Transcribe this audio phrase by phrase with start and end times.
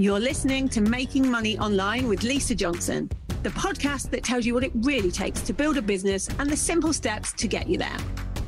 [0.00, 3.10] You're listening to Making Money Online with Lisa Johnson,
[3.42, 6.56] the podcast that tells you what it really takes to build a business and the
[6.56, 7.98] simple steps to get you there.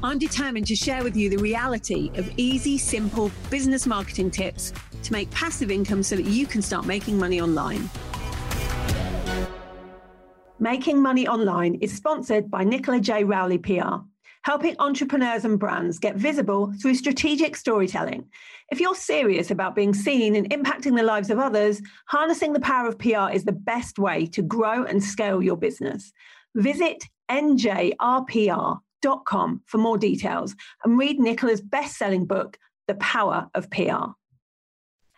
[0.02, 4.72] I'm determined to share with you the reality of easy, simple business marketing tips
[5.02, 7.90] to make passive income so that you can start making money online.
[10.58, 13.24] Making Money Online is sponsored by Nicola J.
[13.24, 14.06] Rowley PR
[14.42, 18.28] helping entrepreneurs and brands get visible through strategic storytelling.
[18.70, 22.88] If you're serious about being seen and impacting the lives of others, harnessing the power
[22.88, 26.12] of PR is the best way to grow and scale your business.
[26.54, 28.80] Visit njrpr.com
[29.66, 34.10] for more details and read Nicola's best selling book, The Power of PR.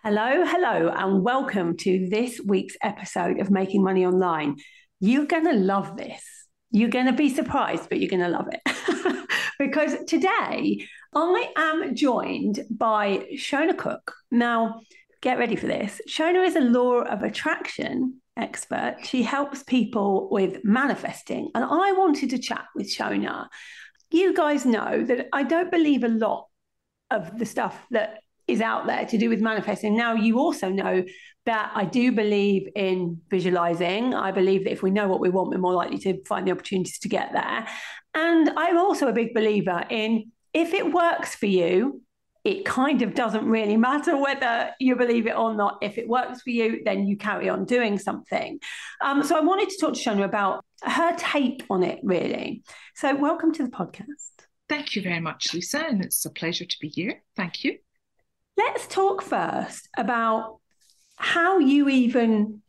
[0.03, 4.57] Hello, hello, and welcome to this week's episode of Making Money Online.
[5.01, 6.34] You're going to love this.
[6.75, 9.29] You're going to be surprised, but you're going to love it.
[9.61, 10.85] because today
[11.15, 14.13] I am joined by Seonad Cook.
[14.33, 14.81] Now,
[15.21, 16.01] get ready for this.
[16.09, 18.97] Seonad is a law of attraction expert.
[19.05, 21.49] She helps people with manifesting.
[21.55, 23.47] And I wanted to chat with Seonad.
[24.11, 26.49] You guys know that I don't believe a lot
[27.09, 29.97] of the stuff that is out there to do with manifesting.
[29.97, 31.05] Now, you also know
[31.47, 34.15] that I do believe in visualizing.
[34.15, 36.53] I believe that if we know what we want, we're more likely to find the
[36.53, 37.67] opportunities to get there.
[38.15, 42.01] And I'm also a big believer in if it works for you,
[42.45, 45.79] it kind of doesn't really matter whether you believe it or not.
[45.83, 48.61] If it works for you, then you carry on doing something.
[49.03, 52.63] Um, so I wanted to talk to Seonad about her take on it, really.
[52.95, 54.31] So, welcome to the podcast.
[54.69, 55.81] Thank you very much, Lisa.
[55.81, 57.23] And it's a pleasure to be here.
[57.37, 57.79] Thank you.
[58.57, 60.61] Let's talk first about
[61.17, 62.63] how you even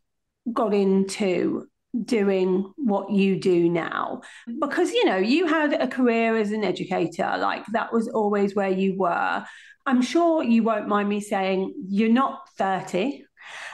[0.52, 1.68] got into
[2.04, 4.22] doing what you do now.
[4.60, 8.70] Because you know you had a career as an educator like that was always where
[8.70, 9.46] you were.
[9.86, 13.24] I'm sure you won't mind me saying you're not 30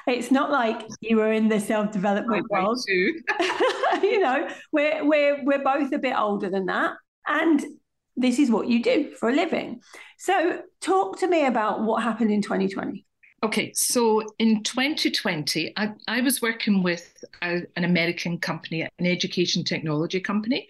[0.05, 2.77] it's not like you were in the self-development world.
[2.89, 6.95] you know we're we're we're both a bit older than that
[7.27, 7.63] and
[8.17, 9.81] this is what you do for a living.
[10.17, 13.05] So talk to me about what happened in 2020
[13.43, 19.63] Okay, so in 2020, I, I was working with a, an American company, an education
[19.63, 20.69] technology company,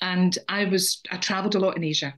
[0.00, 2.14] and I was I traveled a lot in Asia,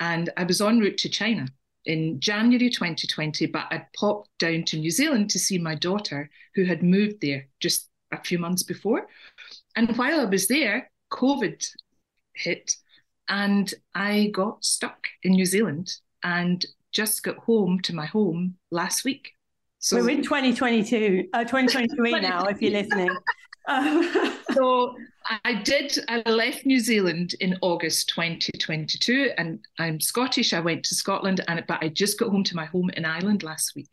[0.00, 1.46] and I was en route to China
[1.84, 3.44] in January 2020.
[3.44, 7.46] But I popped down to New Zealand to see my daughter, who had moved there
[7.60, 9.06] just a few months before,
[9.76, 11.62] and while I was there, COVID
[12.32, 12.74] hit,
[13.28, 19.04] and I got stuck in New Zealand and just got home to my home last
[19.04, 19.34] week.
[19.84, 23.10] So we're in 2022, uh, 2023 now, if you're listening.
[24.54, 24.94] so
[25.44, 30.52] I did, I left New Zealand in August 2022 and I'm Scottish.
[30.52, 33.42] I went to Scotland, and but I just got home to my home in Ireland
[33.42, 33.90] last week.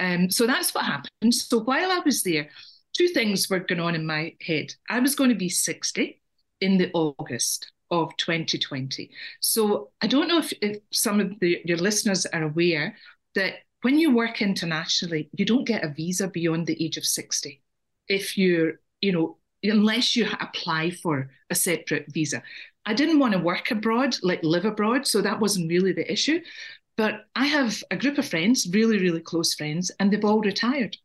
[0.00, 1.34] Um, so that's what happened.
[1.34, 2.48] So while I was there,
[2.94, 4.72] two things were going on in my head.
[4.88, 6.22] I was going to be 60
[6.62, 9.10] in the August of 2020.
[9.40, 12.96] So I don't know if, if some of the, your listeners are aware
[13.34, 17.62] that when you work internationally, you don't get a visa beyond the age of 60.
[18.08, 22.42] If you're, you know, unless you apply for a separate visa.
[22.86, 26.40] I didn't want to work abroad, like live abroad, so that wasn't really the issue.
[26.96, 30.96] But I have a group of friends, really, really close friends, and they've all retired.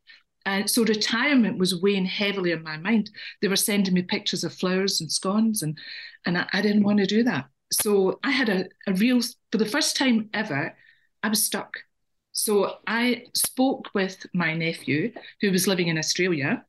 [0.45, 3.09] And so retirement was weighing heavily on my mind.
[3.41, 5.77] They were sending me pictures of flowers and scones, and
[6.25, 7.45] and I, I didn't want to do that.
[7.71, 10.75] So I had a, a real, for the first time ever,
[11.21, 11.77] I was stuck.
[12.33, 16.65] So I spoke with my nephew who was living in Australia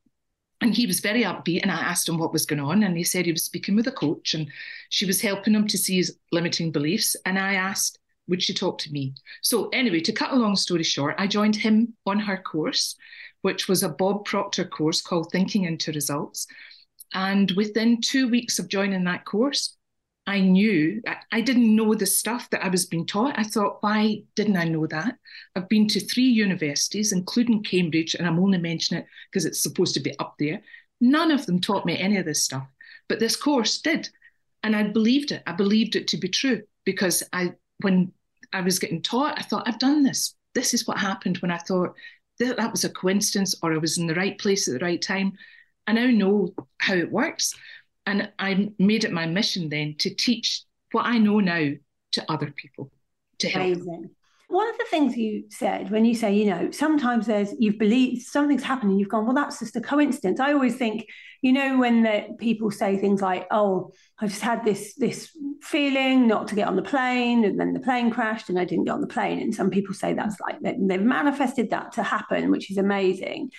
[0.61, 3.03] and he was very upbeat and I asked him what was going on and he
[3.03, 4.51] said he was speaking with a coach and
[4.91, 7.99] she was helping him to see his limiting beliefs and I asked
[8.29, 9.15] would she talk to me?
[9.43, 12.97] So anyway, to cut a long story short, I joined him on her course,
[13.43, 16.47] which was a Bob Proctor course called Thinking into Results.
[17.13, 19.77] And within two weeks of joining that course,
[20.27, 21.03] I knew,
[21.33, 23.39] I didn't know the stuff that I was being taught.
[23.39, 25.17] I thought, why didn't I know that?
[25.55, 29.93] I've been to three universities, including Cambridge, and I'm only mentioning it because it's supposed
[29.95, 30.63] to be up there.
[31.01, 32.67] None of them taught me any of this stuff,
[33.07, 34.09] but this course did.
[34.63, 35.43] And I believed it.
[35.47, 38.11] I believed it to be true because I, when
[38.51, 40.37] I was getting taught, I thought, I've done this.
[40.55, 41.95] This is what happened when I thought
[42.39, 45.03] that, that was a coincidence or I was in the right place at the right
[45.03, 45.33] time.
[45.87, 47.55] I now know how it works.
[48.07, 50.63] And I made it my mission then to teach
[50.93, 51.73] what I know now
[52.13, 52.93] to other people
[53.39, 53.65] to help.
[53.65, 54.11] Amazing.
[54.49, 58.23] One of the things you said when you say, you know, sometimes there's you've believed
[58.23, 60.39] something's happened and you've gone, well, that's just a coincidence.
[60.39, 61.07] I always think,
[61.41, 63.91] you know, when the people say things like, oh,
[64.21, 65.31] I just had this this
[65.63, 68.85] feeling not to get on the plane, and then the plane crashed and I didn't
[68.85, 69.41] get on the plane.
[69.41, 73.51] And some people say that's like they've manifested that to happen, which is amazing.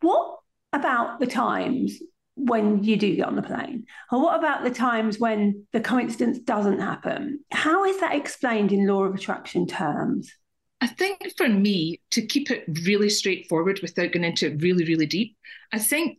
[0.00, 0.40] What
[0.72, 1.98] about the times
[2.36, 3.86] when you do get on the plane?
[4.10, 7.44] Or what about the times when the coincidence doesn't happen?
[7.50, 10.32] How is that explained in law of attraction terms?
[10.80, 15.06] I think for me, to keep it really straightforward without going into it really, really
[15.06, 15.36] deep,
[15.72, 16.18] I think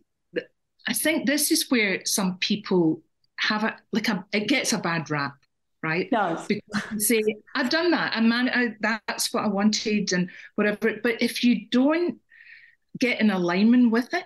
[0.86, 3.02] I think this is where some people
[3.38, 5.34] have a like a it gets a bad rap,
[5.82, 6.10] right?
[6.10, 7.22] Does because say
[7.54, 10.98] I've done that and man, I, that's what I wanted and whatever.
[11.02, 12.18] But if you don't
[12.98, 14.24] get in alignment with it,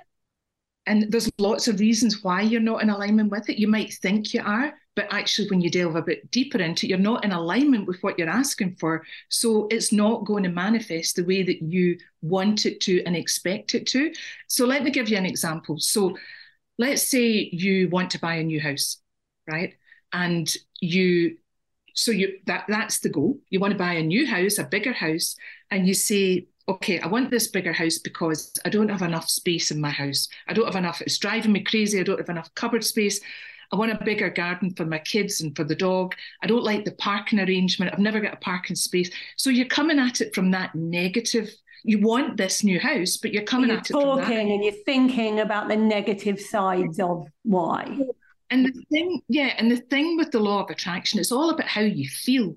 [0.89, 3.59] and there's lots of reasons why you're not in alignment with it.
[3.59, 6.89] You might think you are, but actually, when you delve a bit deeper into it,
[6.89, 9.05] you're not in alignment with what you're asking for.
[9.29, 13.75] So it's not going to manifest the way that you want it to and expect
[13.75, 14.13] it to.
[14.49, 15.79] So let me give you an example.
[15.79, 16.17] So
[16.79, 18.97] let's say you want to buy a new house,
[19.47, 19.75] right?
[20.13, 21.37] And you
[21.95, 23.39] so you that that's the goal.
[23.51, 25.37] You want to buy a new house, a bigger house,
[25.71, 29.71] and you say, okay, I want this bigger house because I don't have enough space
[29.71, 30.29] in my house.
[30.47, 31.99] I don't have enough, it's driving me crazy.
[31.99, 33.21] I don't have enough cupboard space.
[33.73, 36.15] I want a bigger garden for my kids and for the dog.
[36.43, 37.93] I don't like the parking arrangement.
[37.93, 39.11] I've never got a parking space.
[39.37, 41.51] So you're coming at it from that negative.
[41.85, 44.85] You want this new house, but you're coming you're at it from talking and you're
[44.85, 47.99] thinking about the negative sides of why.
[48.51, 51.67] And the thing, yeah, and the thing with the law of attraction, it's all about
[51.69, 52.57] how you feel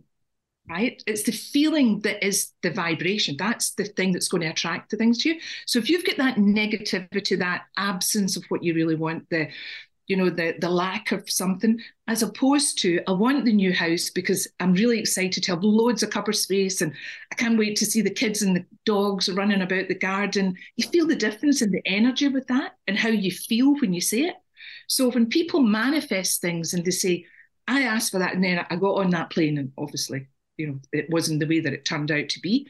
[0.69, 1.01] right?
[1.05, 3.35] It's the feeling that is the vibration.
[3.37, 5.39] That's the thing that's going to attract the things to you.
[5.65, 9.49] So if you've got that negativity, that absence of what you really want, the
[10.07, 14.09] you know the the lack of something as opposed to i want the new house
[14.09, 16.91] because i'm really excited to have loads of cupboard space and
[17.31, 20.85] i can't wait to see the kids and the dogs running about the garden you
[20.89, 24.23] feel the difference in the energy with that and how you feel when you say
[24.23, 24.35] it
[24.87, 27.25] so when people manifest things and they say
[27.69, 30.27] i asked for that and then i got on that plane and obviously
[30.61, 32.67] you know it wasn't the way that it turned out to be.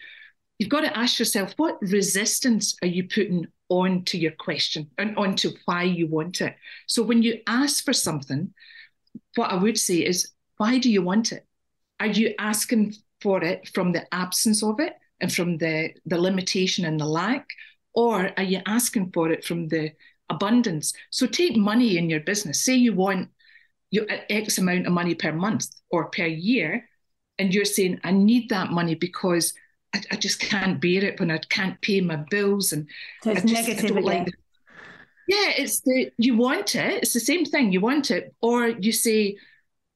[0.57, 5.51] You've got to ask yourself what resistance are you putting onto your question and onto
[5.65, 6.55] why you want it?
[6.87, 8.53] So when you ask for something
[9.35, 11.43] what i would say is why do you want it?
[11.99, 16.85] Are you asking for it from the absence of it and from the the limitation
[16.85, 17.47] and the lack?
[17.95, 19.93] Or are you asking for it from the
[20.29, 20.93] abundance?
[21.09, 22.63] So take money in your business.
[22.63, 23.29] Say you want
[23.89, 26.87] your uh, x amount of money per month or per year
[27.41, 29.53] and you're saying, I need that money because
[29.93, 32.71] I, I just can't bear it when I can't pay my bills.
[32.71, 32.87] And
[33.23, 34.29] so it's negative like
[35.27, 37.03] yeah, it's the you want it.
[37.03, 37.71] It's the same thing.
[37.71, 39.37] You want it, or you say,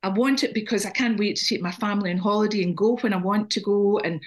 [0.01, 2.95] I want it because I can't wait to take my family on holiday and go
[2.97, 4.21] when I want to go and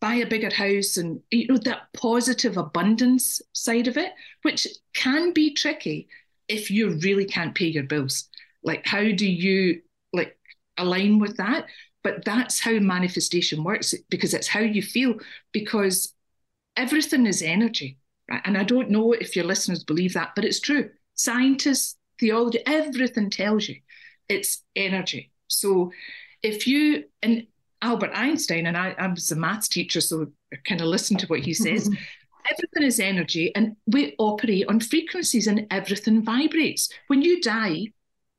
[0.00, 4.12] buy a bigger house and you know that positive abundance side of it,
[4.42, 6.08] which can be tricky
[6.48, 8.28] if you really can't pay your bills.
[8.64, 9.82] Like, how do you
[10.12, 10.36] like
[10.76, 11.66] align with that?
[12.04, 15.14] But that's how manifestation works because it's how you feel,
[15.52, 16.14] because
[16.76, 17.98] everything is energy.
[18.30, 18.42] Right?
[18.44, 20.90] And I don't know if your listeners believe that, but it's true.
[21.14, 23.76] Scientists, theology, everything tells you
[24.28, 25.32] it's energy.
[25.48, 25.92] So
[26.42, 27.46] if you, and
[27.82, 31.26] Albert Einstein, and I, I was a maths teacher, so I kind of listen to
[31.26, 31.90] what he says.
[32.50, 36.88] everything is energy, and we operate on frequencies, and everything vibrates.
[37.08, 37.86] When you die,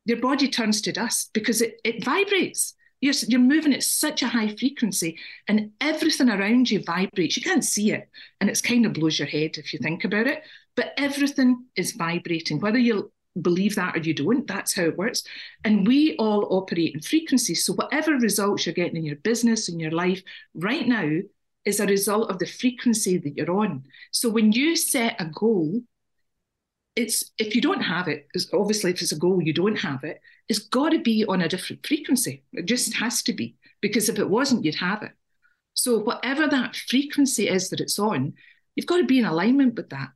[0.04, 4.28] your body turns to dust because it, it vibrates you're, you're moving at such a
[4.28, 5.18] high frequency
[5.48, 7.36] and everything around you vibrates.
[7.36, 8.08] You can't see it
[8.40, 10.42] and it's kind of blows your head if you think about it,
[10.76, 15.22] but everything is vibrating, whether you believe that or you don't, that's how it works.
[15.64, 17.64] And we all operate in frequencies.
[17.64, 20.22] So whatever results you're getting in your business, in your life
[20.54, 21.20] right now,
[21.64, 23.84] is a result of the frequency that you're on.
[24.12, 25.82] So when you set a goal,
[27.00, 30.20] it's if you don't have it, obviously if it's a goal you don't have it,
[30.48, 32.44] it's got to be on a different frequency.
[32.52, 35.12] It just has to be because if it wasn't, you'd have it.
[35.74, 38.34] So whatever that frequency is that it's on,
[38.74, 40.10] you've got to be in alignment with that.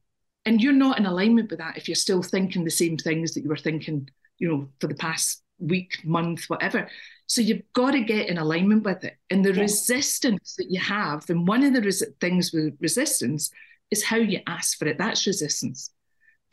[0.47, 3.43] And you're not in alignment with that if you're still thinking the same things that
[3.43, 6.89] you were thinking, you know, for the past week, month, whatever.
[7.27, 9.17] So you've got to get in alignment with it.
[9.31, 9.63] And the yeah.
[9.63, 13.51] resistance that you have, and one of the res- things with resistance
[13.91, 14.99] is how you ask for it.
[14.99, 15.94] That's resistance.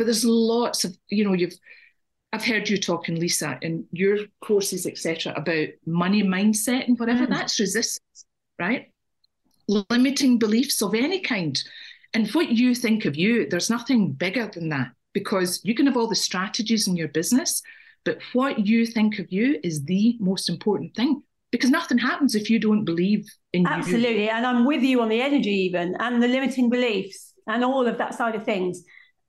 [0.01, 1.53] But there's lots of, you know, you've
[2.33, 7.27] I've heard you talking, Lisa, in your courses, etc., about money mindset and whatever.
[7.27, 7.29] Mm.
[7.29, 8.25] That's resistance,
[8.57, 8.91] right?
[9.67, 11.63] Limiting beliefs of any kind.
[12.15, 15.97] And what you think of you, there's nothing bigger than that because you can have
[15.97, 17.61] all the strategies in your business,
[18.03, 21.21] but what you think of you is the most important thing.
[21.51, 24.29] because nothing happens if you don't believe in absolutely you.
[24.29, 27.97] and i'm with you on the energy even and the limiting beliefs and all of
[27.97, 28.83] that side of things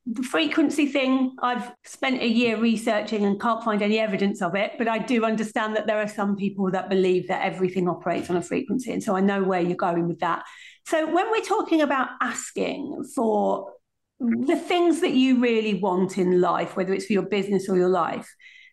[0.05, 4.73] the frequency thing i've spent a year researching and can't find any evidence of it
[4.77, 8.35] but i do understand that there are some people that believe that everything operates on
[8.35, 10.43] a frequency and so i know where you're going with that
[10.85, 13.71] so when we're talking about asking for
[14.19, 17.89] the things that you really want in life whether it's for your business or your
[17.89, 18.29] life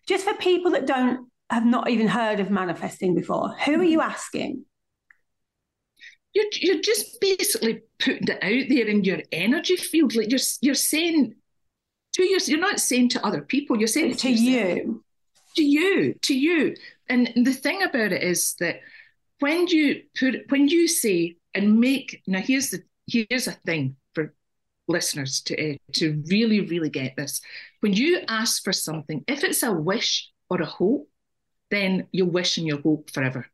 [0.07, 4.01] just for people that don't have not even heard of manifesting before, who are you
[4.01, 4.65] asking?
[6.33, 10.15] You're, you're just basically putting it out there in your energy field.
[10.15, 11.35] Like you're you're saying
[12.13, 15.03] to you, you're not saying to other people, you're saying to, to you.
[15.57, 16.75] To you, to you.
[17.09, 18.79] And the thing about it is that
[19.39, 24.33] when you put when you say and make now here's the here's a thing for
[24.87, 27.41] listeners to uh, to really really get this
[27.81, 31.09] when you ask for something if it's a wish or a hope
[31.71, 33.47] then you'll wish and you'll hope forever,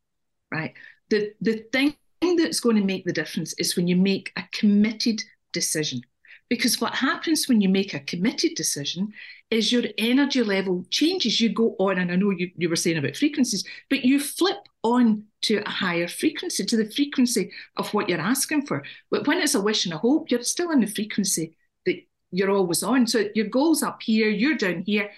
[0.52, 0.74] right?
[1.10, 5.24] The, the thing that's going to make the difference is when you make a committed
[5.54, 6.02] decision.
[6.50, 9.12] Because what happens when you make a committed decision
[9.52, 11.42] is your energy level changes.
[11.42, 14.58] You go on, and I know you, you were saying about frequencies, but you flip
[14.82, 18.84] on to a higher frequency, to the frequency of what you're asking for.
[19.12, 21.54] But when it's a wish and a hope, you're still in the frequency
[21.86, 21.98] that
[22.32, 23.08] you're always on.
[23.08, 25.12] So your goal's up here, you're down here,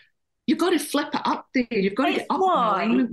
[0.49, 1.67] You've got to flip it up there.
[1.69, 2.39] You've got it's to get up.
[2.39, 3.05] Why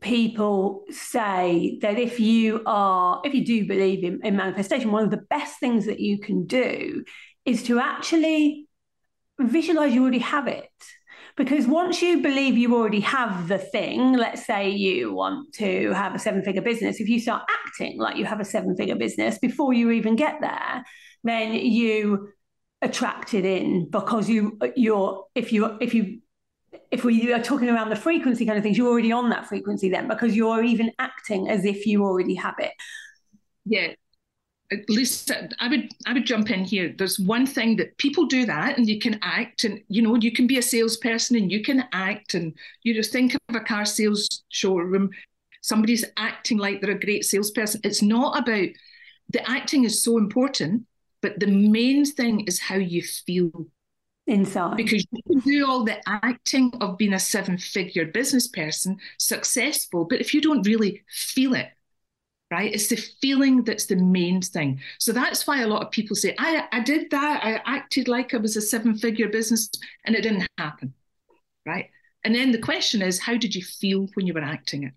[0.00, 5.10] people say that if you are, if you do believe in, in manifestation, one of
[5.10, 7.04] the best things that you can do
[7.44, 8.66] is to actually
[9.40, 10.68] visualize you already have it.
[11.36, 16.14] Because once you believe you already have the thing, let's say you want to have
[16.14, 19.38] a seven figure business, if you start acting like you have a seven figure business
[19.38, 20.84] before you even get there,
[21.22, 22.30] then you
[22.82, 26.20] attract it in because you you're if you if you
[26.90, 29.88] if we are talking around the frequency kind of things, you're already on that frequency
[29.88, 32.72] then because you're even acting as if you already have it.
[33.64, 33.88] Yeah.
[34.72, 36.94] Uh, At least I would I would jump in here.
[36.96, 40.32] There's one thing that people do that and you can act and you know you
[40.32, 43.84] can be a salesperson and you can act and you just think of a car
[43.84, 45.10] sales showroom
[45.60, 47.80] somebody's acting like they're a great salesperson.
[47.84, 48.68] It's not about
[49.30, 50.86] the acting is so important,
[51.20, 53.66] but the main thing is how you feel
[54.28, 54.76] inside.
[54.76, 60.04] Because you can do all the acting of being a seven figure business person, successful,
[60.04, 61.68] but if you don't really feel it,
[62.50, 64.80] right, it's the feeling that's the main thing.
[64.98, 68.34] So that's why a lot of people say, I, I did that, I acted like
[68.34, 69.68] I was a seven figure business,
[70.04, 70.94] and it didn't happen,
[71.66, 71.90] right?
[72.24, 74.92] And then the question is, how did you feel when you were acting it?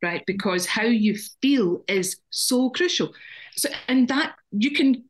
[0.00, 0.22] Right?
[0.26, 3.12] Because how you feel is so crucial.
[3.56, 5.04] So, and that you can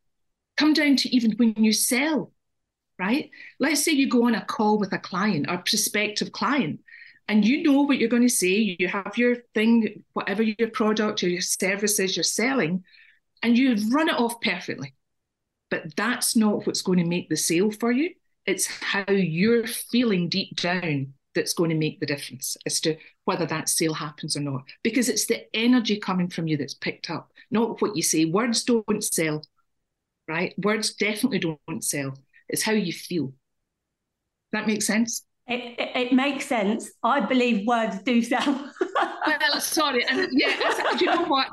[0.56, 2.32] come down to even when you sell
[2.98, 3.30] right?
[3.58, 6.80] Let's say you go on a call with a client or prospective client
[7.28, 8.76] and you know what you're going to say.
[8.78, 12.84] You have your thing, whatever your product or your services you're selling,
[13.42, 14.94] and you run it off perfectly.
[15.70, 18.14] But that's not what's going to make the sale for you.
[18.46, 23.44] It's how you're feeling deep down that's going to make the difference as to whether
[23.44, 24.62] that sale happens or not.
[24.82, 28.24] Because it's the energy coming from you that's picked up, not what you say.
[28.24, 29.44] Words don't sell,
[30.26, 30.54] right?
[30.56, 32.16] Words definitely don't sell
[32.48, 33.32] it's how you feel.
[34.52, 35.24] That makes sense.
[35.46, 36.90] It, it, it, makes sense.
[37.02, 38.70] I believe words do sell.
[39.26, 41.48] well, sorry, and yeah, do you know what?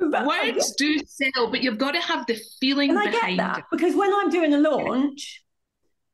[0.26, 3.58] words do sell, but you've got to have the feeling and I behind get that,
[3.58, 3.64] it.
[3.72, 5.42] Because when I'm doing a launch,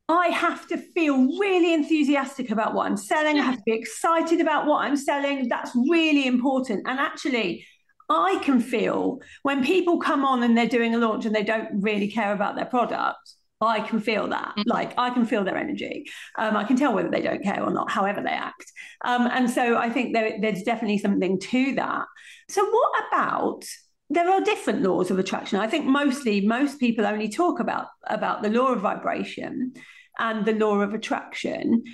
[0.08, 3.36] I have to feel really enthusiastic about what I'm selling.
[3.36, 3.42] Yeah.
[3.42, 5.48] I have to be excited about what I'm selling.
[5.48, 6.88] That's really important.
[6.88, 7.66] And actually,
[8.08, 11.82] I can feel when people come on and they're doing a launch and they don't
[11.82, 14.54] really care about their product I can feel that.
[14.56, 14.70] Mm-hmm.
[14.70, 16.06] Like I can feel their energy.
[16.36, 18.72] Um, I can tell whether they don't care or not, however they act.
[19.04, 22.06] Um, and so I think there, there's definitely something to that.
[22.48, 23.64] So what about?
[24.10, 25.58] There are different laws of attraction.
[25.58, 29.74] I think mostly most people only talk about about the law of vibration
[30.18, 31.84] and the law of attraction.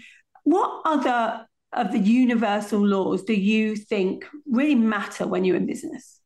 [0.44, 6.20] What other of the universal laws do you think really matter when you're in business?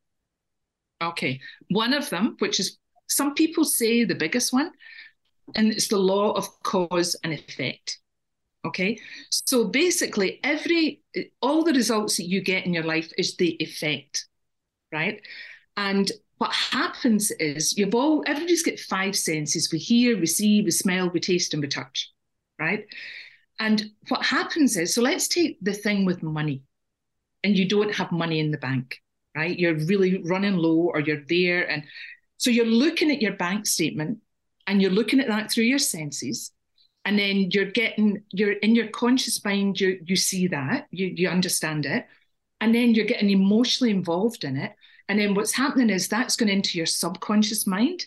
[1.02, 1.40] Okay,
[1.70, 2.76] one of them, which is
[3.08, 4.70] some people say the biggest one,
[5.54, 7.98] and it's the law of cause and effect.
[8.64, 8.98] Okay.
[9.30, 11.00] So basically, every
[11.40, 14.26] all the results that you get in your life is the effect,
[14.92, 15.20] right?
[15.76, 19.70] And what happens is you've all everybody's got five senses.
[19.72, 22.12] We hear, we see, we smell, we taste, and we touch,
[22.58, 22.84] right?
[23.60, 26.62] And what happens is, so let's take the thing with money,
[27.42, 29.00] and you don't have money in the bank,
[29.36, 29.58] right?
[29.58, 31.84] You're really running low, or you're there, and
[32.36, 34.18] so you're looking at your bank statement
[34.68, 36.52] and you're looking at that through your senses
[37.04, 41.28] and then you're getting you're in your conscious mind you you see that you you
[41.28, 42.06] understand it
[42.60, 44.72] and then you're getting emotionally involved in it.
[45.08, 48.06] And then what's happening is that's going into your subconscious mind.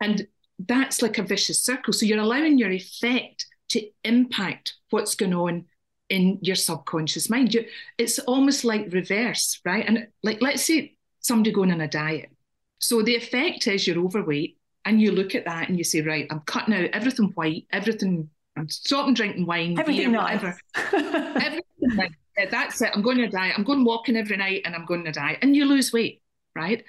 [0.00, 0.26] And
[0.58, 1.92] that's like a vicious circle.
[1.92, 5.66] So you're allowing your effect to impact what's going on
[6.08, 7.54] in your subconscious mind.
[7.54, 7.66] You,
[7.98, 9.84] it's almost like reverse, right?
[9.86, 12.30] And like, let's say somebody going on a diet.
[12.78, 16.26] So the effect is you're overweight, and you look at that and you say, right,
[16.30, 18.28] I'm cutting out everything white, everything.
[18.56, 20.56] I'm stopping drinking wine, everything beer, whatever.
[20.92, 22.90] everything Yeah, that's it.
[22.94, 23.54] I'm going to diet.
[23.56, 26.22] I'm going walking every night, and I'm going to diet, and you lose weight,
[26.54, 26.84] right?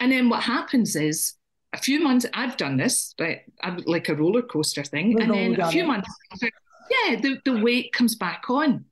[0.00, 1.34] And then what happens is
[1.72, 2.26] a few months.
[2.32, 3.40] I've done this, right?
[3.62, 5.86] I'm like a roller coaster thing, We've and then a few it.
[5.86, 6.08] months.
[6.42, 8.84] Yeah, the, the weight comes back on.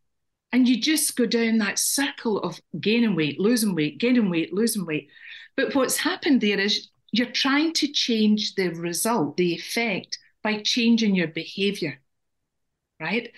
[0.53, 4.87] And you just go down that circle of gaining weight, losing weight, gaining weight, losing
[4.87, 5.09] weight.
[5.57, 11.15] But what's happened there is you're trying to change the result, the effect, by changing
[11.15, 12.01] your behavior,
[13.01, 13.31] right?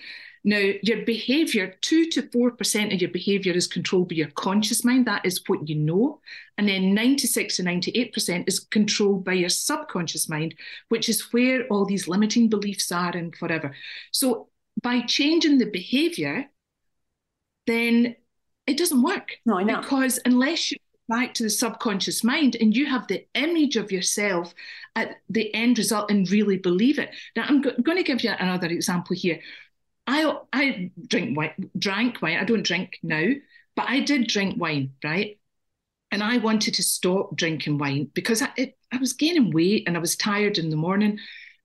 [0.43, 5.05] Now, your behavior, two to 4% of your behavior is controlled by your conscious mind.
[5.05, 6.21] That is what you know.
[6.57, 10.55] And then 96 to 98% is controlled by your subconscious mind,
[10.89, 13.75] which is where all these limiting beliefs are and whatever.
[14.11, 14.49] So,
[14.81, 16.45] by changing the behavior,
[17.67, 18.15] then
[18.65, 19.33] it doesn't work.
[19.45, 19.81] No, I know.
[19.81, 24.53] Because unless you back to the subconscious mind and you have the image of yourself
[24.95, 27.09] at the end result and really believe it.
[27.35, 29.39] Now, I'm go- going to give you another example here.
[30.05, 32.37] I I drink wine, drank wine.
[32.37, 33.29] I don't drink now,
[33.75, 35.39] but I did drink wine, right?
[36.11, 39.97] And I wanted to stop drinking wine because I, it, I was gaining weight and
[39.97, 41.19] I was tired in the morning.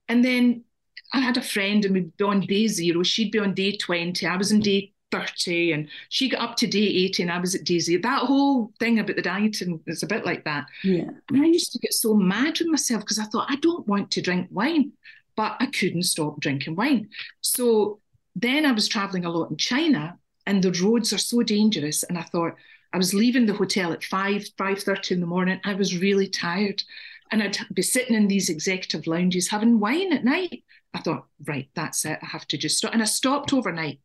[0.09, 0.65] And then
[1.13, 3.03] I had a friend and we'd be on day zero.
[3.03, 4.25] She'd be on day 20.
[4.27, 7.55] I was on day 30 and she got up to day 80 and I was
[7.55, 8.01] at zero.
[8.01, 10.65] That whole thing about the dieting is a bit like that.
[10.83, 11.09] Yeah.
[11.29, 14.11] And I used to get so mad with myself because I thought, I don't want
[14.11, 14.91] to drink wine,
[15.35, 17.09] but I couldn't stop drinking wine.
[17.41, 17.99] So
[18.35, 20.17] then I was traveling a lot in China
[20.47, 22.03] and the roads are so dangerous.
[22.03, 22.55] And I thought,
[22.91, 25.59] I was leaving the hotel at 5, 5.30 in the morning.
[25.63, 26.83] I was really tired.
[27.31, 30.63] And I'd be sitting in these executive lounges having wine at night.
[30.93, 32.19] I thought, right, that's it.
[32.21, 32.93] I have to just stop.
[32.93, 33.99] And I stopped overnight,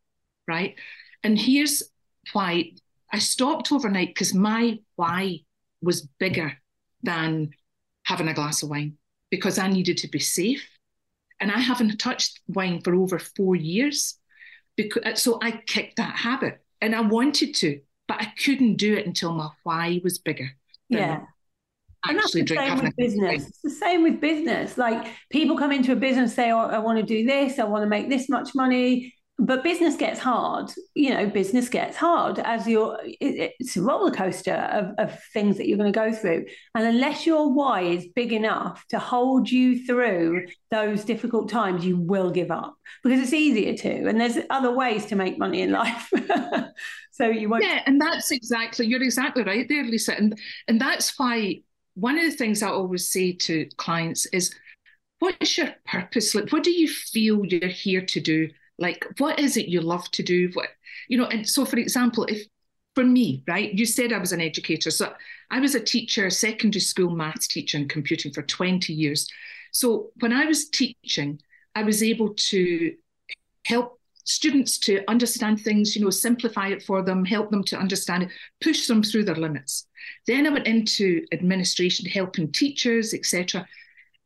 [0.48, 0.74] right?
[1.22, 1.82] And here's
[2.32, 2.72] why
[3.12, 5.40] I stopped overnight because my why
[5.82, 6.54] was bigger
[7.02, 7.50] than
[8.04, 8.96] having a glass of wine
[9.30, 10.66] because I needed to be safe.
[11.40, 14.18] And I haven't touched wine for over four years.
[14.76, 18.94] Because, uh, so I kicked that habit and I wanted to, but I couldn't do
[18.94, 20.50] it until my why was bigger.
[20.88, 21.20] Yeah.
[22.06, 23.48] And that's Actually, the drink same with a glass of business.
[23.48, 24.78] It's the same with business.
[24.78, 27.82] Like people come into a business, say, oh, I want to do this, I want
[27.82, 29.14] to make this much money.
[29.40, 30.72] But business gets hard.
[30.94, 35.56] You know, business gets hard as you're, it, it's a roller coaster of, of things
[35.56, 36.46] that you're going to go through.
[36.74, 41.96] And unless your why is big enough to hold you through those difficult times, you
[41.96, 44.08] will give up because it's easier to.
[44.08, 46.10] And there's other ways to make money in life.
[47.12, 47.62] so you won't.
[47.62, 50.16] Yeah, and that's exactly you're exactly right there, Lisa.
[50.16, 51.62] And and that's why
[51.94, 54.52] one of the things I always say to clients is
[55.20, 56.34] what's your purpose?
[56.34, 58.48] Like what do you feel you're here to do?
[58.78, 60.50] Like what is it you love to do?
[60.52, 60.68] What
[61.08, 62.46] you know, and so for example, if
[62.94, 64.90] for me, right, you said I was an educator.
[64.90, 65.12] So
[65.50, 69.28] I was a teacher, secondary school maths teacher and computing for 20 years.
[69.72, 71.40] So when I was teaching,
[71.74, 72.96] I was able to
[73.66, 78.24] help students to understand things, you know, simplify it for them, help them to understand
[78.24, 79.86] it, push them through their limits.
[80.26, 83.66] Then I went into administration, helping teachers, etc.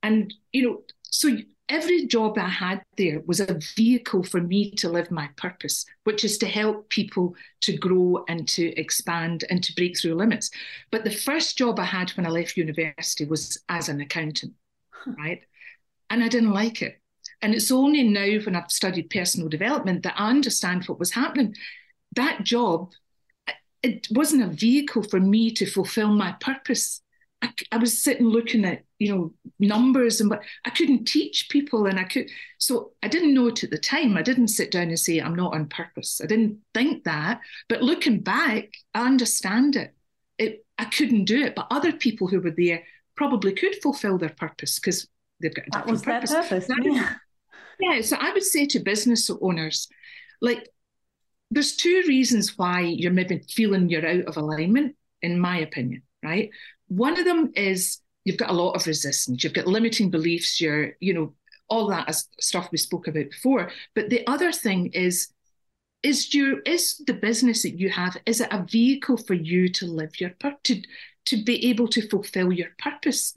[0.02, 1.36] And you know, so
[1.68, 6.24] every job I had there was a vehicle for me to live my purpose, which
[6.24, 10.50] is to help people to grow and to expand and to break through limits.
[10.90, 14.52] But the first job I had when I left university was as an accountant,
[15.18, 15.42] right?
[16.10, 17.00] And I didn't like it.
[17.40, 21.54] And it's only now when I've studied personal development that I understand what was happening.
[22.14, 22.92] That job,
[23.82, 27.02] it wasn't a vehicle for me to fulfill my purpose.
[27.40, 31.86] I, I was sitting looking at, you know, numbers and but I couldn't teach people
[31.86, 34.16] and I could so I didn't know it at the time.
[34.16, 36.20] I didn't sit down and say I'm not on purpose.
[36.22, 37.40] I didn't think that.
[37.68, 39.94] But looking back, I understand it.
[40.38, 41.54] It I couldn't do it.
[41.56, 42.82] But other people who were there
[43.16, 45.08] probably could fulfill their purpose because
[45.40, 46.32] they've got a different That was their purpose.
[46.32, 46.66] purpose.
[46.68, 47.14] That- Yeah.
[47.80, 49.88] yeah, so I would say to business owners,
[50.40, 50.68] like,
[51.50, 56.50] there's two reasons why you're maybe feeling you're out of alignment, in my opinion, right?
[56.88, 60.92] One of them is you've got a lot of resistance, you've got limiting beliefs, you're,
[61.00, 61.34] you know,
[61.68, 63.70] all that stuff we spoke about before.
[63.94, 65.28] But the other thing is,
[66.02, 69.86] is your is the business that you have is it a vehicle for you to
[69.86, 70.30] live your
[70.64, 70.82] to
[71.26, 73.36] to be able to fulfill your purpose?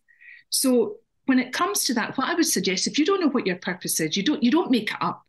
[0.49, 3.47] So when it comes to that, what I would suggest, if you don't know what
[3.47, 5.25] your purpose is, you don't you don't make it up.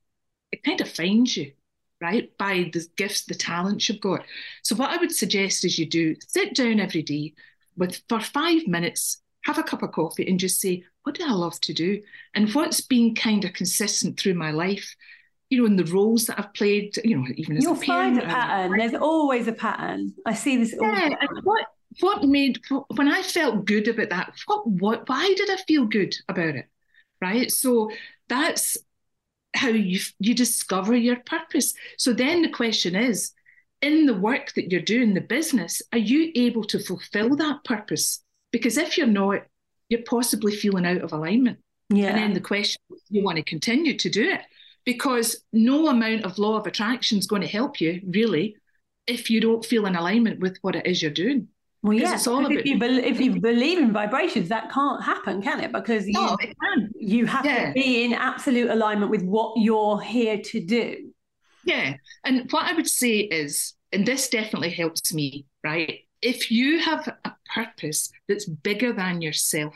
[0.52, 1.52] It kind of finds you.
[2.00, 2.30] right?
[2.38, 4.24] By the gifts, the talents you've got.
[4.62, 7.34] So what I would suggest is you do sit down every day
[7.76, 11.32] with for five minutes, have a cup of coffee, and just say, what do I
[11.32, 12.02] love to do?
[12.34, 14.94] And what's been kind of consistent through my life?
[15.50, 18.16] You know, in the roles that I've played, you know, even as You'll a find
[18.16, 18.76] parent, a pattern.
[18.76, 20.14] There's always a pattern.
[20.26, 21.66] I see this all yeah, and what
[22.00, 22.60] what made
[22.96, 24.32] when I felt good about that?
[24.46, 26.66] What what why did I feel good about it?
[27.22, 27.50] Right.
[27.52, 27.90] So
[28.28, 28.76] that's
[29.54, 31.72] how you you discover your purpose.
[31.98, 33.32] So then the question is,
[33.80, 38.24] in the work that you're doing, the business, are you able to fulfill that purpose?
[38.56, 39.42] Because if you're not,
[39.90, 41.58] you're possibly feeling out of alignment.
[41.90, 42.06] Yeah.
[42.06, 44.40] And then the question you want to continue to do it
[44.86, 48.56] because no amount of law of attraction is going to help you really
[49.06, 51.48] if you don't feel in alignment with what it is you're doing.
[51.82, 52.52] Well, yeah, it's all about...
[52.52, 55.70] if, you be- if you believe in vibrations, that can't happen, can it?
[55.70, 56.90] Because you, no, it can.
[56.98, 57.68] you have yeah.
[57.68, 61.12] to be in absolute alignment with what you're here to do.
[61.64, 61.96] Yeah.
[62.24, 66.00] And what I would say is, and this definitely helps me, right?
[66.22, 69.74] If you have a purpose that's bigger than yourself,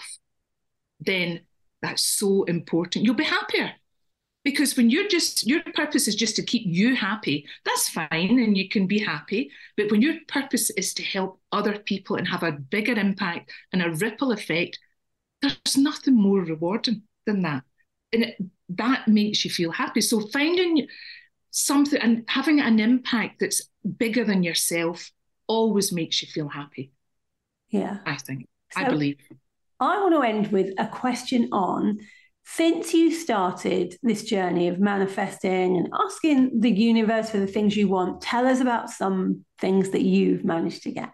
[1.00, 1.40] then
[1.82, 3.04] that's so important.
[3.04, 3.72] You'll be happier.
[4.42, 8.08] Because when you're just your purpose is just to keep you happy that's fine
[8.44, 9.50] and you can be happy.
[9.76, 13.82] But when your purpose is to help other people and have a bigger impact and
[13.82, 14.78] a ripple effect
[15.42, 17.62] there's nothing more rewarding than that.
[18.12, 18.36] And it,
[18.70, 20.00] that makes you feel happy.
[20.02, 20.86] So finding
[21.50, 23.62] something and having an impact that's
[23.98, 25.10] bigger than yourself
[25.46, 26.92] always makes you feel happy
[27.70, 29.18] yeah i think so i believe
[29.80, 31.98] i want to end with a question on
[32.44, 37.86] since you started this journey of manifesting and asking the universe for the things you
[37.86, 41.10] want, tell us about some things that you've managed to get.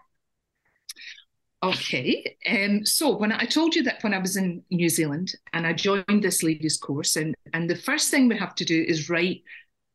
[1.61, 2.35] Okay.
[2.49, 5.73] Um, so when I told you that when I was in New Zealand and I
[5.73, 9.43] joined this ladies course, and, and the first thing we have to do is write,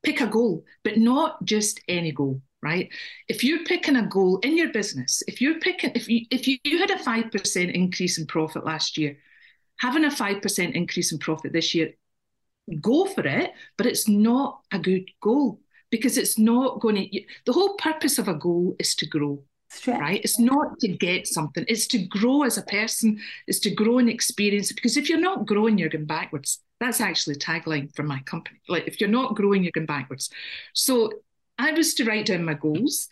[0.03, 2.89] pick a goal, but not just any goal, right?
[3.29, 6.59] If you're picking a goal in your business, if you're picking, if you if you,
[6.65, 9.17] you had a five percent increase in profit last year,
[9.83, 11.93] having a 5% increase in profit this year,
[12.81, 17.53] go for it, but it's not a good goal because it's not going to, the
[17.53, 19.43] whole purpose of a goal is to grow.
[19.87, 20.21] Right?
[20.23, 24.09] It's not to get something, it's to grow as a person, it's to grow and
[24.09, 24.71] experience.
[24.71, 26.61] Because if you're not growing, you're going backwards.
[26.79, 28.61] That's actually a tagline for my company.
[28.69, 30.31] Like, if you're not growing, you're going backwards.
[30.75, 31.11] So
[31.63, 33.09] I was to write down my goals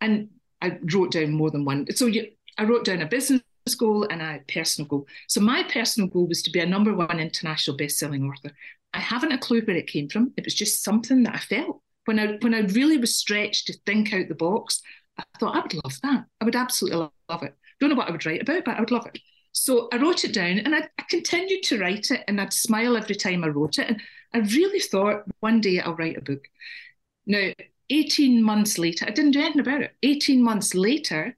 [0.00, 0.28] and
[0.62, 1.86] I wrote down more than one.
[1.94, 3.42] So you, I wrote down a business
[3.78, 5.06] goal and a personal goal.
[5.28, 8.52] So my personal goal was to be a number one international best-selling author.
[8.94, 10.32] I haven't a clue where it came from.
[10.36, 13.74] It was just something that I felt when I when I really was stretched to
[13.86, 14.82] think out the box.
[15.18, 16.24] I thought I would love that.
[16.40, 17.54] I would absolutely love it.
[17.78, 19.18] Don't know what I would write about, but I would love it.
[19.52, 22.96] So I wrote it down and I, I continued to write it and I'd smile
[22.96, 23.88] every time I wrote it.
[23.88, 24.00] And
[24.32, 26.44] I really thought one day I'll write a book.
[27.26, 27.50] Now,
[27.90, 29.94] 18 months later, I didn't do anything about it.
[30.02, 31.36] 18 months later,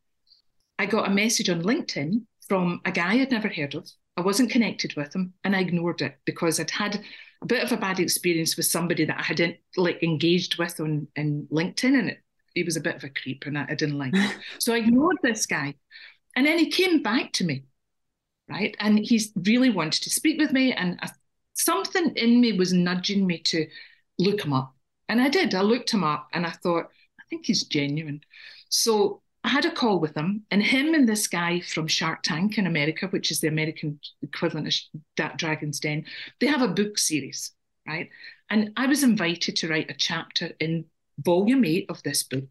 [0.79, 3.89] I got a message on LinkedIn from a guy I'd never heard of.
[4.17, 7.03] I wasn't connected with him, and I ignored it because I'd had
[7.41, 11.09] a bit of a bad experience with somebody that I hadn't like engaged with on
[11.17, 12.19] in LinkedIn, and it,
[12.55, 14.37] he was a bit of a creep, and I, I didn't like it.
[14.59, 15.75] So I ignored this guy,
[16.37, 17.65] and then he came back to me,
[18.49, 21.09] right, and he really wanted to speak with me, and I,
[21.55, 23.67] something in me was nudging me to
[24.19, 24.75] look him up,
[25.09, 25.55] and I did.
[25.55, 28.21] I looked him up, and I thought, I think he's genuine.
[28.69, 32.59] So I had a call with him, and him and this guy from Shark Tank
[32.59, 36.05] in America, which is the American equivalent of that Dragon's Den,
[36.41, 37.53] they have a book series,
[37.87, 38.09] right?
[38.51, 40.85] And I was invited to write a chapter in
[41.19, 42.49] volume eight of this book,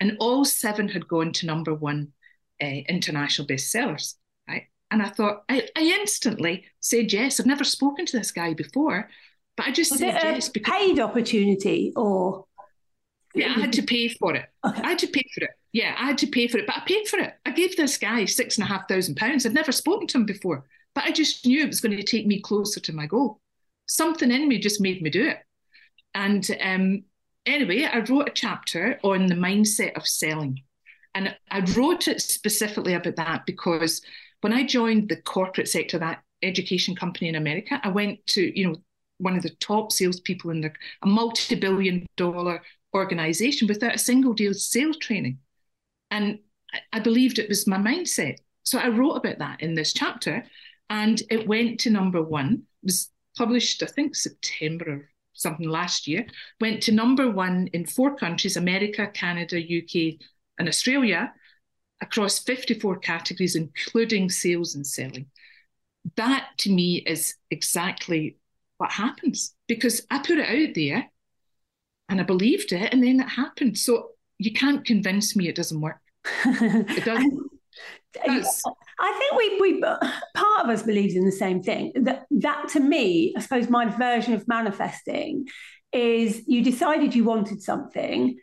[0.00, 2.12] and all seven had gone to number one
[2.62, 4.14] uh, international bestsellers,
[4.48, 4.64] right?
[4.90, 7.38] And I thought, I, I instantly said yes.
[7.38, 9.10] I've never spoken to this guy before,
[9.58, 10.48] but I just was said it a yes.
[10.48, 12.44] Because, paid opportunity or?
[13.34, 14.46] Yeah, I had to pay for it.
[14.64, 14.82] Okay.
[14.82, 15.50] I had to pay for it.
[15.72, 17.34] Yeah, I had to pay for it, but I paid for it.
[17.44, 19.44] I gave this guy six and a half thousand pounds.
[19.44, 22.26] I'd never spoken to him before, but I just knew it was going to take
[22.26, 23.40] me closer to my goal.
[23.86, 25.38] Something in me just made me do it.
[26.14, 27.02] And um,
[27.44, 30.62] anyway, I wrote a chapter on the mindset of selling.
[31.14, 34.02] And I wrote it specifically about that because
[34.40, 38.68] when I joined the corporate sector, that education company in America, I went to, you
[38.68, 38.76] know,
[39.18, 42.62] one of the top salespeople in the, a multi-billion dollar
[42.94, 45.38] organization without a single deal sales training.
[46.10, 46.38] And
[46.92, 48.36] I believed it was my mindset.
[48.64, 50.44] So I wrote about that in this chapter
[50.90, 52.62] and it went to number one.
[52.82, 56.26] It was published, I think, September or something last year.
[56.60, 60.18] Went to number one in four countries America, Canada, UK,
[60.58, 61.32] and Australia
[62.00, 65.26] across 54 categories, including sales and selling.
[66.16, 68.37] That to me is exactly
[68.78, 71.10] what happens because I put it out there
[72.08, 73.76] and I believed it, and then it happened.
[73.76, 76.00] So you can't convince me it doesn't work.
[76.44, 77.50] it doesn't.
[78.24, 81.92] I think we, we part of us believes in the same thing.
[81.96, 85.46] That that to me, I suppose my version of manifesting
[85.92, 88.38] is you decided you wanted something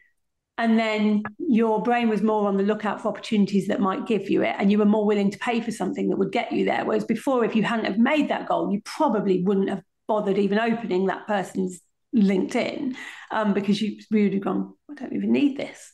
[0.57, 4.41] and then your brain was more on the lookout for opportunities that might give you
[4.41, 6.85] it and you were more willing to pay for something that would get you there
[6.85, 10.59] whereas before if you hadn't have made that goal you probably wouldn't have bothered even
[10.59, 11.81] opening that person's
[12.15, 12.95] linkedin
[13.31, 15.91] um, because you would have gone i don't even need this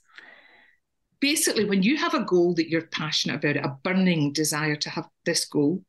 [1.20, 5.08] basically when you have a goal that you're passionate about a burning desire to have
[5.26, 5.82] this goal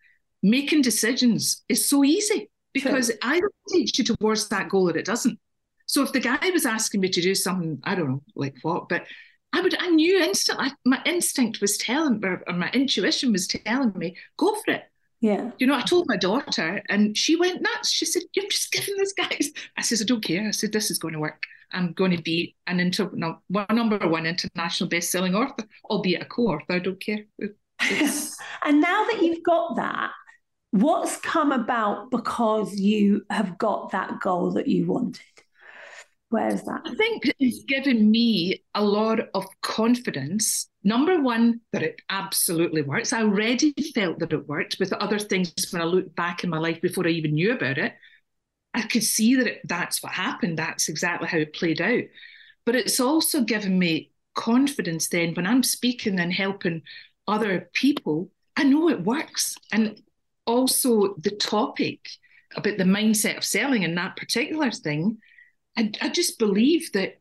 [0.42, 3.18] making decisions is so easy because True.
[3.22, 5.38] either takes you towards that goal or it doesn't
[5.92, 8.88] so if the guy was asking me to do something, I don't know, like what,
[8.88, 9.04] but
[9.52, 13.92] I would, I knew instantly, my instinct was telling, or, or my intuition was telling
[13.94, 14.84] me, go for it.
[15.22, 15.52] Yeah.
[15.58, 17.90] You know, I told my daughter and she went nuts.
[17.90, 19.38] She said, You're just giving this guy.
[19.76, 20.46] I says, I don't care.
[20.46, 21.44] I said, This is going to work.
[21.72, 26.24] I'm going to be an inter- no, one number one international best-selling author, albeit a
[26.26, 26.64] co-author.
[26.68, 27.24] I don't care.
[27.40, 30.10] and now that you've got that,
[30.72, 35.22] what's come about because you have got that goal that you wanted?
[36.32, 36.80] Where's that?
[36.86, 40.66] I think it's given me a lot of confidence.
[40.82, 43.12] Number one, that it absolutely works.
[43.12, 46.56] I already felt that it worked with other things when I looked back in my
[46.56, 47.92] life before I even knew about it.
[48.72, 50.58] I could see that it, that's what happened.
[50.58, 52.04] That's exactly how it played out.
[52.64, 56.80] But it's also given me confidence then when I'm speaking and helping
[57.28, 59.54] other people, I know it works.
[59.70, 60.00] And
[60.46, 62.08] also the topic
[62.56, 65.18] about the mindset of selling and that particular thing
[65.76, 67.20] I, I just believe that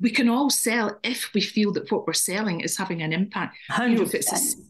[0.00, 3.56] we can all sell if we feel that what we're selling is having an impact.
[3.70, 3.90] 100%.
[3.90, 4.62] You know, if it's a,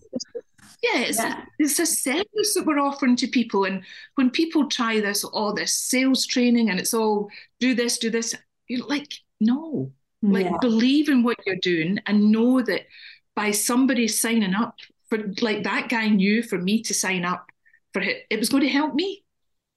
[0.83, 1.43] yeah, it's, yeah.
[1.43, 3.65] A, it's a service that we're offering to people.
[3.65, 3.83] And
[4.17, 7.31] when people try this, oh, all this sales training and it's all
[7.61, 8.35] do this, do this,
[8.67, 10.57] you're like, no, like yeah.
[10.61, 12.87] believe in what you're doing and know that
[13.35, 14.77] by somebody signing up
[15.09, 17.47] for like that guy knew for me to sign up
[17.93, 19.22] for it, it was going to help me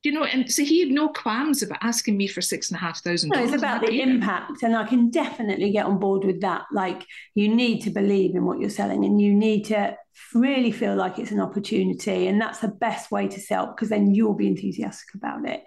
[0.05, 2.79] you know, and so he had no qualms about asking me for six and a
[2.79, 3.31] half thousand.
[3.33, 6.65] No, it's about the impact, and I can definitely get on board with that.
[6.71, 9.97] Like, you need to believe in what you're selling, and you need to
[10.33, 14.13] really feel like it's an opportunity, and that's the best way to sell because then
[14.13, 15.63] you'll be enthusiastic about it.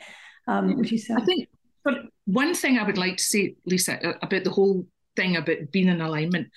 [0.46, 1.48] Um, which is, I think,
[1.84, 5.88] but one thing I would like to say, Lisa, about the whole thing about being
[5.88, 6.48] in alignment.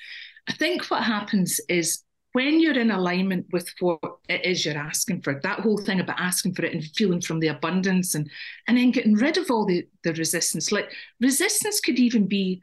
[0.48, 5.22] I think what happens is when you're in alignment with what it is you're asking
[5.22, 8.30] for, that whole thing about asking for it and feeling from the abundance and
[8.68, 10.72] and then getting rid of all the, the resistance.
[10.72, 12.62] Like resistance could even be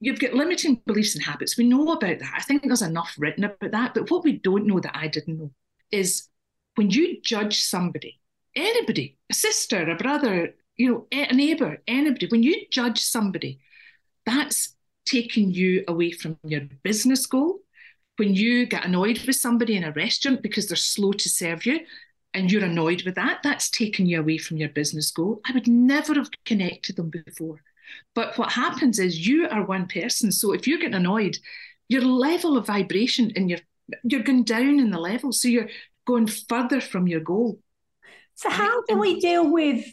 [0.00, 1.56] you've got limiting beliefs and habits.
[1.56, 2.32] We know about that.
[2.36, 3.94] I think there's enough written about that.
[3.94, 5.52] But what we don't know that I didn't know
[5.90, 6.28] is
[6.76, 8.20] when you judge somebody,
[8.54, 13.58] anybody, a sister, a brother, you know, a neighbor, anybody, when you judge somebody,
[14.24, 17.60] that's taking you away from your business goal
[18.18, 21.80] when you get annoyed with somebody in a restaurant because they're slow to serve you
[22.34, 25.40] and you're annoyed with that, that's taken you away from your business goal.
[25.46, 27.60] I would never have connected them before.
[28.14, 30.32] But what happens is you are one person.
[30.32, 31.38] So if you're getting annoyed,
[31.88, 33.60] your level of vibration and your
[34.04, 35.32] you're going down in the level.
[35.32, 35.70] So you're
[36.06, 37.58] going further from your goal.
[38.34, 39.84] So how do we deal with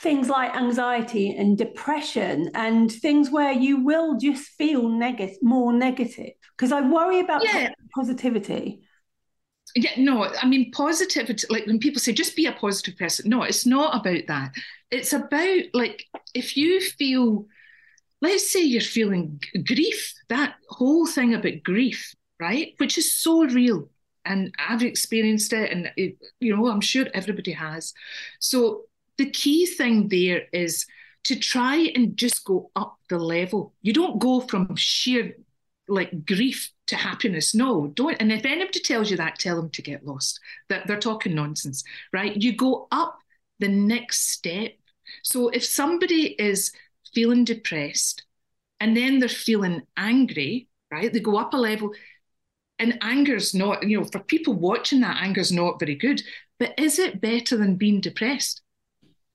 [0.00, 6.32] things like anxiety and depression and things where you will just feel negative more negative.
[6.56, 7.70] Because i worry about yeah.
[7.94, 8.82] positivity.
[9.74, 13.42] Yeah no i mean positivity like when people say just be a positive person no
[13.42, 14.52] it's not about that.
[14.90, 17.46] It's about like if you feel
[18.22, 23.90] let's say you're feeling grief that whole thing about grief right which is so real
[24.24, 27.92] and i've experienced it and it, you know i'm sure everybody has.
[28.40, 28.87] So
[29.18, 30.86] the key thing there is
[31.24, 33.74] to try and just go up the level.
[33.82, 35.36] You don't go from sheer
[35.88, 37.54] like grief to happiness.
[37.54, 38.16] No, don't.
[38.20, 40.40] And if anybody tells you that, tell them to get lost.
[40.68, 42.34] That they're talking nonsense, right?
[42.34, 43.18] You go up
[43.58, 44.72] the next step.
[45.22, 46.72] So if somebody is
[47.14, 48.24] feeling depressed
[48.80, 51.12] and then they're feeling angry, right?
[51.12, 51.92] They go up a level.
[52.78, 56.22] And anger's not, you know, for people watching that, anger's not very good.
[56.60, 58.62] But is it better than being depressed?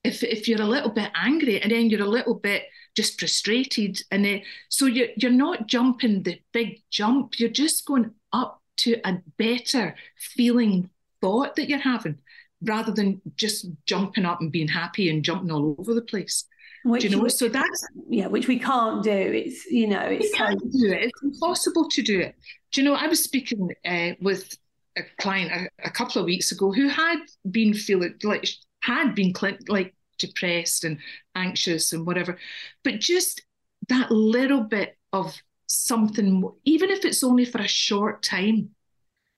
[0.04, 2.64] If if you're a little bit angry and then you're a little bit
[2.94, 8.10] just frustrated and then so you're you're not jumping the big jump you're just going
[8.32, 10.88] up to a better feeling
[11.20, 12.18] thought that you're having
[12.62, 16.44] rather than just jumping up and being happy and jumping all over the place
[16.84, 19.10] which, you know, so that's yeah, which we can't do.
[19.10, 21.04] It's you know, it's we can't do it.
[21.04, 22.34] It's impossible to do it.
[22.72, 22.94] Do you know?
[22.94, 24.54] I was speaking uh, with
[24.96, 27.16] a client a, a, couple of weeks ago who had
[27.50, 28.46] been feeling like
[28.84, 29.32] had been
[29.68, 30.98] like depressed and
[31.34, 32.38] anxious and whatever,
[32.82, 33.42] but just
[33.88, 35.34] that little bit of
[35.66, 38.70] something, even if it's only for a short time,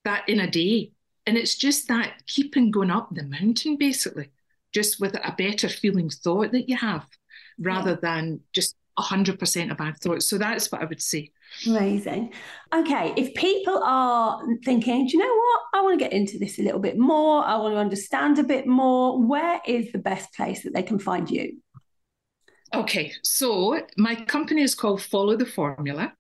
[0.04, 0.92] that in a day.
[1.26, 4.30] And it's just that keeping going up the mountain, basically,
[4.72, 7.06] just with a better feeling thought that you have
[7.59, 7.96] rather yeah.
[8.02, 10.22] than just 100% a bad thought.
[10.22, 11.32] So that's what I would say.
[11.66, 12.32] Amazing.
[12.74, 15.61] Okay, if people are thinking, do you know what?
[15.74, 17.44] I want to get into this a little bit more.
[17.44, 19.22] I want to understand a bit more.
[19.22, 21.59] Where is the best place that they can find you?
[22.74, 26.12] Okay, so my company is called Follow the Formula.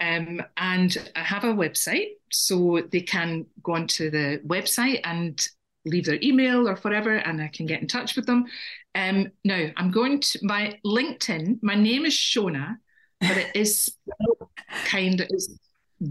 [0.00, 5.40] Um, and I have a website, so they can go onto the website and
[5.86, 8.44] leave their email or whatever, and I can get in touch with them.
[8.94, 11.60] Um, now, I'm going to my LinkedIn.
[11.62, 12.76] My name is Seonad,
[13.20, 13.94] but it is
[14.86, 15.28] kind of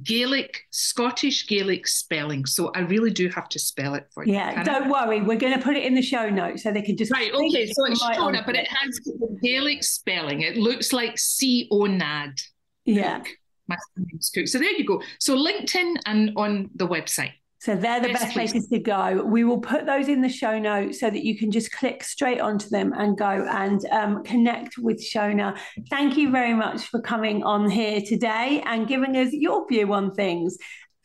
[0.03, 2.45] Gaelic, Scottish Gaelic spelling.
[2.45, 4.33] So I really do have to spell it for you.
[4.33, 4.89] Yeah, don't I?
[4.89, 5.21] worry.
[5.21, 7.11] We're going to put it in the show notes so they can just.
[7.11, 7.71] Right, okay.
[7.71, 8.99] So it's right Shona, but it has
[9.41, 10.41] Gaelic spelling.
[10.41, 12.93] It looks like C O N A D.
[12.93, 13.23] Yeah.
[13.67, 14.47] My name's Cook.
[14.47, 15.01] So there you go.
[15.19, 17.33] So LinkedIn and on the website.
[17.63, 19.23] So they're the best places to go.
[19.23, 22.41] We will put those in the show notes so that you can just click straight
[22.41, 25.57] onto them and go and um, connect with Seonad.
[25.89, 30.13] Thank you very much for coming on here today and giving us your view on
[30.13, 30.57] things.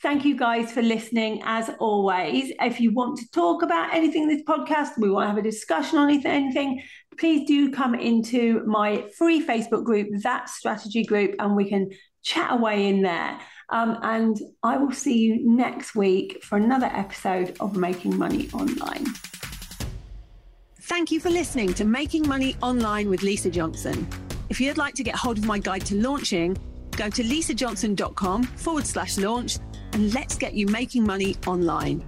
[0.02, 2.50] Thank you guys for listening as always.
[2.60, 5.42] If you want to talk about anything in this podcast, we want to have a
[5.42, 6.82] discussion on anything,
[7.20, 11.90] please do come into my free Facebook group, that strategy group, and we can
[12.24, 13.38] chat away in there.
[13.70, 19.06] Um, and I will see you next week for another episode of Making Money Online.
[20.82, 24.08] Thank you for listening to Making Money Online with Lisa Johnson.
[24.48, 26.56] If you'd like to get hold of my guide to launching,
[26.92, 29.58] go to lisajohnson.com forward slash launch
[29.92, 32.02] and let's get you making money online.